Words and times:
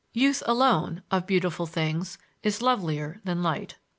Youth 0.13 0.41
alone, 0.47 1.03
of 1.11 1.27
beautiful 1.27 1.67
things, 1.67 2.17
is 2.41 2.63
lovelier 2.63 3.21
than 3.23 3.43
light. 3.43 3.77